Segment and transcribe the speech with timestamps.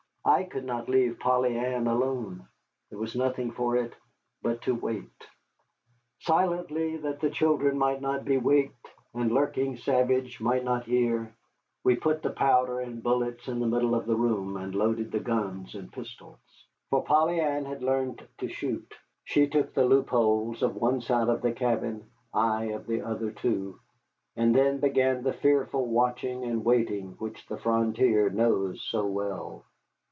[0.23, 2.47] I could not leave Polly Ann alone.
[2.91, 3.91] There was nothing for it
[4.43, 5.09] but to wait.
[6.19, 8.85] Silently, that the children might not be waked
[9.15, 11.35] and lurking savage might not hear,
[11.83, 15.19] we put the powder and bullets in the middle of the room and loaded the
[15.19, 16.37] guns and pistols.
[16.91, 18.93] For Polly Ann had learned to shoot.
[19.23, 23.79] She took the loopholes of two sides of the cabin, I of the other two,
[24.35, 29.65] and then began the fearful watching and waiting which the frontier knows so well.